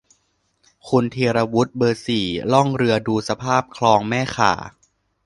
[0.89, 4.53] คุณธีรวุฒิ เบอร์ สี่ ล่องเรือดูสภาพคลองแม่ข่า